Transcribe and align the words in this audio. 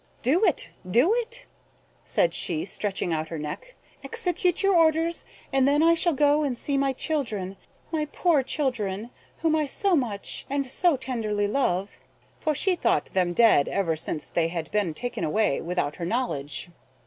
"Do 0.23 0.43
it; 0.43 0.71
do 0.89 1.13
it" 1.13 1.45
(said 2.05 2.33
she, 2.33 2.65
stretching 2.65 3.13
out 3.13 3.29
her 3.29 3.37
neck). 3.37 3.75
"Execute 4.03 4.63
your 4.63 4.73
orders, 4.73 5.25
and 5.53 5.67
then 5.67 5.83
I 5.83 5.93
shall 5.93 6.13
go 6.13 6.41
and 6.41 6.57
see 6.57 6.75
my 6.75 6.91
children, 6.91 7.55
my 7.91 8.05
poor 8.11 8.41
children, 8.41 9.11
whom 9.43 9.55
I 9.55 9.67
so 9.67 9.95
much 9.95 10.47
and 10.49 10.65
so 10.65 10.97
tenderly 10.97 11.45
loved." 11.47 11.97
For 12.39 12.55
she 12.55 12.75
thought 12.75 13.13
them 13.13 13.33
dead 13.33 13.67
ever 13.67 13.95
since 13.95 14.31
they 14.31 14.47
had 14.47 14.71
been 14.71 14.95
taken 14.95 15.23
away 15.23 15.61
without 15.61 15.97
her 15.97 16.05
knowledge. 16.05 16.69